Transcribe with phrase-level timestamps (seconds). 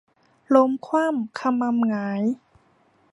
[0.55, 2.23] ล้มคว่ำคะมำหงาย